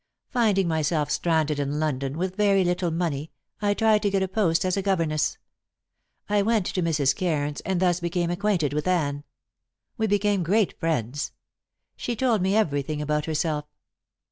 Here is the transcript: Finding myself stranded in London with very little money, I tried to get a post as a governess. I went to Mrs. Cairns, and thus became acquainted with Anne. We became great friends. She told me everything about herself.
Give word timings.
Finding 0.31 0.67
myself 0.67 1.11
stranded 1.11 1.59
in 1.59 1.79
London 1.79 2.17
with 2.17 2.35
very 2.35 2.63
little 2.63 2.89
money, 2.89 3.29
I 3.61 3.75
tried 3.75 4.01
to 4.01 4.09
get 4.09 4.23
a 4.23 4.27
post 4.27 4.65
as 4.65 4.75
a 4.75 4.81
governess. 4.81 5.37
I 6.27 6.41
went 6.41 6.65
to 6.65 6.81
Mrs. 6.81 7.15
Cairns, 7.15 7.61
and 7.65 7.79
thus 7.79 7.99
became 7.99 8.31
acquainted 8.31 8.73
with 8.73 8.87
Anne. 8.87 9.23
We 9.97 10.07
became 10.07 10.41
great 10.41 10.73
friends. 10.79 11.33
She 11.95 12.15
told 12.15 12.41
me 12.41 12.55
everything 12.55 12.99
about 12.99 13.25
herself. 13.25 13.65